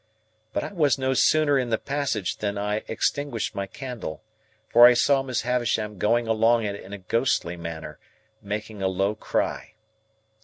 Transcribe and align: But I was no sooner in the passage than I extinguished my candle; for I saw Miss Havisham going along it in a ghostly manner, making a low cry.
But 0.51 0.63
I 0.63 0.73
was 0.73 0.97
no 0.97 1.13
sooner 1.13 1.59
in 1.59 1.69
the 1.69 1.77
passage 1.77 2.37
than 2.37 2.57
I 2.57 2.77
extinguished 2.87 3.53
my 3.53 3.67
candle; 3.67 4.23
for 4.67 4.87
I 4.87 4.95
saw 4.95 5.21
Miss 5.21 5.43
Havisham 5.43 5.99
going 5.99 6.27
along 6.27 6.63
it 6.63 6.73
in 6.81 6.91
a 6.91 6.97
ghostly 6.97 7.55
manner, 7.55 7.99
making 8.41 8.81
a 8.81 8.87
low 8.87 9.13
cry. 9.13 9.75